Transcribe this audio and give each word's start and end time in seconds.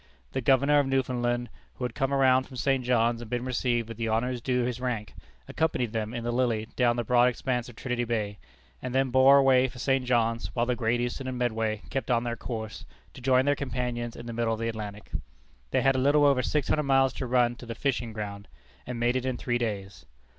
The 0.31 0.41
Governor 0.41 0.79
of 0.79 0.87
Newfoundland, 0.87 1.47
who 1.75 1.83
had 1.83 1.93
come 1.93 2.11
around 2.11 2.45
from 2.47 2.55
St. 2.57 2.83
John's 2.83 3.21
and 3.21 3.29
been 3.29 3.45
received 3.45 3.87
with 3.87 3.97
the 3.97 4.07
honors 4.07 4.41
due 4.41 4.63
his 4.63 4.81
rank, 4.81 5.13
accompanied 5.47 5.93
them 5.93 6.11
in 6.11 6.23
the 6.23 6.31
Lily 6.31 6.67
down 6.75 6.95
the 6.95 7.03
broad 7.03 7.29
expanse 7.29 7.69
of 7.69 7.75
Trinity 7.75 8.03
Bay, 8.03 8.39
and 8.81 8.95
then 8.95 9.11
bore 9.11 9.37
away 9.37 9.67
for 9.67 9.77
St. 9.77 10.03
John's 10.03 10.47
while 10.55 10.65
the 10.65 10.75
Great 10.75 10.99
Eastern 11.01 11.27
and 11.27 11.37
Medway 11.37 11.83
kept 11.91 12.09
on 12.09 12.23
their 12.23 12.35
course 12.35 12.83
to 13.13 13.21
join 13.21 13.45
their 13.45 13.53
companions 13.55 14.15
in 14.15 14.25
the 14.25 14.33
middle 14.33 14.55
of 14.55 14.59
the 14.59 14.69
Atlantic. 14.69 15.11
They 15.69 15.83
had 15.83 15.93
a 15.95 15.99
little 15.99 16.25
over 16.25 16.41
six 16.41 16.67
hundred 16.69 16.81
miles 16.81 17.13
to 17.13 17.27
run 17.27 17.55
to 17.57 17.67
the 17.67 17.75
"fishing 17.75 18.11
ground," 18.11 18.47
and 18.87 18.99
made 18.99 19.15
it 19.15 19.23
in 19.23 19.37
three 19.37 19.59
days. 19.59 20.07